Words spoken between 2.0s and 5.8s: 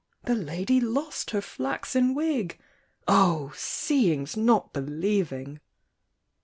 wig! Oh! seeing's not believing!